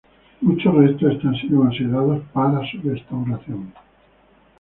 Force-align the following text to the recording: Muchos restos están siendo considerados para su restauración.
Muchos 0.41 0.73
restos 0.73 1.11
están 1.13 1.35
siendo 1.35 1.59
considerados 1.59 2.23
para 2.33 2.57
su 2.71 2.81
restauración. 2.81 3.71